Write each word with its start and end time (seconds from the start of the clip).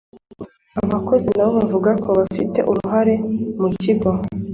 Abakozi 0.81 1.29
na 1.37 1.43
bo 1.47 1.51
bumva 1.69 1.89
ko 2.03 2.09
bafite 2.19 2.59
uruhare 2.71 3.15
mu 3.59 3.69
kigo 3.81 4.09